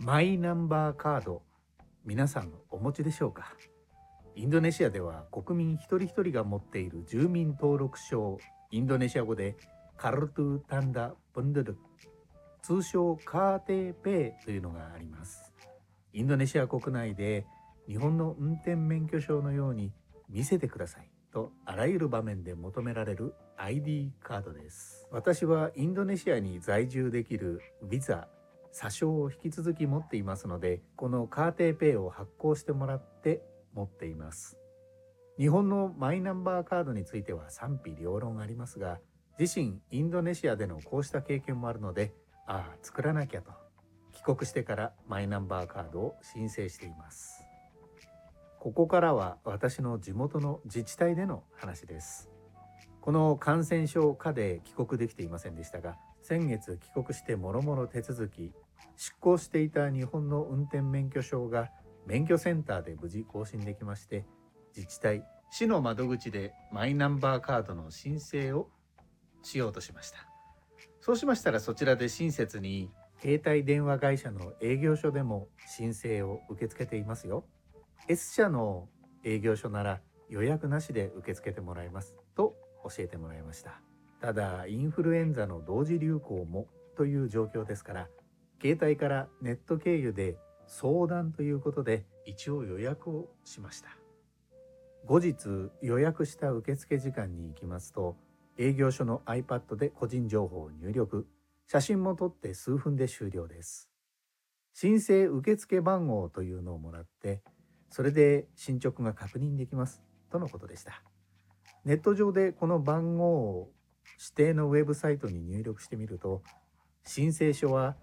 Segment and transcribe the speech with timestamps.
[0.00, 1.42] マイナンバーカード
[2.04, 3.52] 皆さんお持ちでしょうか？
[4.36, 8.38] インドネシアでは国民一人一人が持っている住民登録証
[8.70, 9.56] インドネシア語で
[9.96, 11.76] カルトゥタンダ・ブンドル
[12.62, 15.52] 通称カーテーペイというのがあります。
[16.12, 17.44] インドネシア国内で
[17.88, 19.92] 日本の運転免許証のように
[20.28, 25.08] 見せてくださいとあらゆる場面で求められる ID カードです。
[25.10, 28.28] 私はインドネシアに在住できるビザ
[28.72, 33.42] 詐称を引き続き持っていますのでこのカーテーペイを発行してもらって
[33.74, 34.58] 持っています。
[35.38, 38.98] 日本のマイナンバーカードについては賛否両論ありますが
[39.38, 42.12] 自身インドネシアでのこうした経験もあるので
[42.46, 43.52] ああ作らなきゃと
[44.12, 47.44] 帰国してからマイナンバーカードを申請しています。
[48.58, 52.28] ここからは私の地元の自治体での話です。
[53.00, 55.96] この感染症下で帰国できていませんでしたが
[56.28, 58.52] 先月帰国してもろもろ手続き
[58.98, 61.70] 執行していた日本の運転免許証が
[62.06, 64.26] 免許センターで無事更新できまして
[64.76, 68.68] 自治体市の窓口でマイナンバーカードの申請を
[69.42, 70.18] しようとしました。
[71.00, 72.90] そうしましたらそちらで親切に
[73.22, 77.46] 携帯電話会社の営業所でも申請を受け付けていますよ。
[78.06, 78.90] S 社の
[79.24, 82.54] 営業所なら予約なしで受け付けてもらえますと
[82.84, 83.80] 教えてもらいました。
[84.20, 86.66] ただインフルエンザの同時流行も
[86.96, 88.08] という状況ですから
[88.60, 93.96] 携帯からネット経由で相談ということで一応予約をしました。
[95.06, 98.16] 後日予約した受付時間に行きますと
[98.58, 101.26] 営業所の iPad で個人情報を入力。
[101.66, 103.90] 写真も撮って数分で終了です。
[104.74, 107.42] 申請受付番号というのをもらって
[107.90, 111.02] それで進捗が確認できますとのことでした。
[111.84, 113.70] ネット上でこの番号を
[114.16, 116.42] 指定のウェブサイトに入力してみると
[117.04, 117.96] 申請書は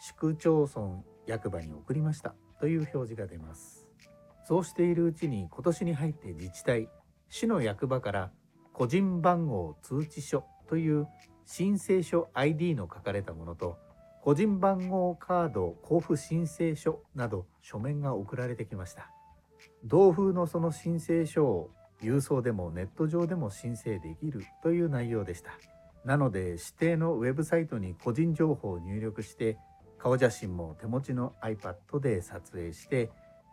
[0.00, 3.88] 市区町村役場に送りましたという表示が出ます。
[4.44, 6.88] そうしているうちに今年に入って自治体
[7.28, 8.32] 市の役場から
[8.72, 11.06] 個人番号通知書という
[11.44, 13.78] 申請書 ID の書かれたものと
[14.22, 19.10] 個人番号カード交付申請書など書面が送られてきました。
[19.84, 21.70] 同封のその申請書を
[22.02, 25.52] 郵送でもネット上でも申請できるという内容でした。
[26.04, 29.56] なので指定のウェブサイトに個人情報を入力して
[29.98, 33.10] 顔写真も手持ちの iPad で撮影して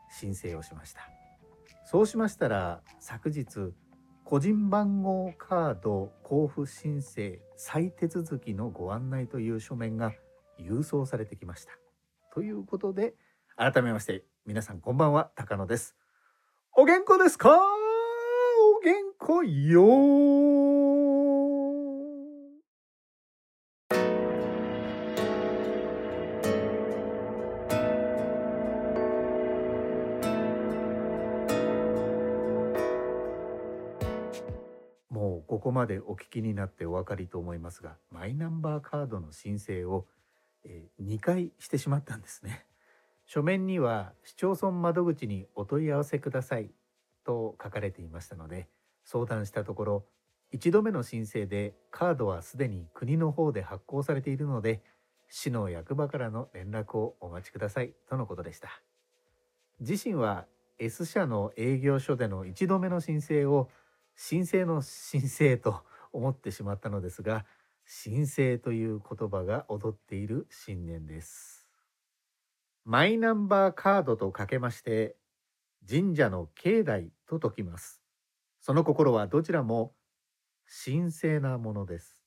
[0.10, 1.02] 申請をしました。
[1.86, 3.74] そうしましたら昨日
[4.24, 10.14] 個人番号カード交付申請再手続きのご案内という書面が
[10.60, 11.72] 郵送されてきました。
[12.34, 13.14] ということで
[13.56, 15.96] 改めまして皆さんこんばんは高野です。
[16.76, 17.89] お元気ですか？
[18.80, 19.84] お元気よ
[35.10, 40.06] もうここまでお聞きになってお分かりと思いますがマイナンバーカードの申請を、
[40.64, 42.66] えー、2回してしまったんですね。
[43.26, 46.72] 書面には市町村窓口にお問い合わせください
[47.24, 48.68] と書かれていましたので
[49.04, 50.06] 相談したところ
[50.54, 54.82] 1度目の申請でカードはすでに国の方で発行されているので
[55.30, 58.70] 市の役場からの連絡をお待ちくださいとのことでした。
[59.80, 60.46] 自身は
[60.80, 63.70] S 社の営業所での1度目の申請を
[64.16, 67.46] 申請の申請と思ってしまったのですが
[67.86, 71.68] 申請という言葉が踊っている新年です。
[72.86, 75.16] マイナンバーカードとかけまして
[75.88, 78.02] 神社の境内と解きます。
[78.62, 79.94] その心はどちらも
[80.86, 82.24] 神聖なものです。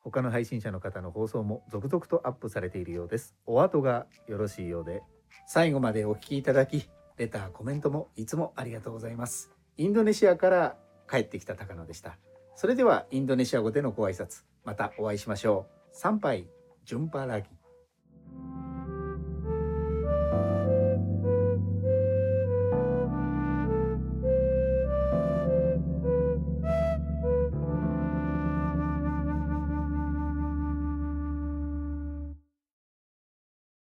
[0.00, 3.34] 他の配信者の方の放送も続々とアップされているようです。
[3.46, 5.02] お後がよろしいようで。
[5.46, 9.50] 最後までお聞きいただきレターコメントもいつもありがとうございます。
[9.76, 10.76] インドネシアから
[11.10, 12.18] 帰ってきた高野でした。
[12.54, 15.96] それではインドネシア語でのご挨拶またお会いしましょう。
[15.96, 16.48] 参拝
[16.84, 17.48] ジュンパラギ。